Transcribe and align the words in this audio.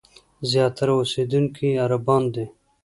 زیاتره 0.51 0.91
اوسېدونکي 0.97 1.63
یې 1.71 1.79
عربان 1.85 2.23
دي. 2.33 2.45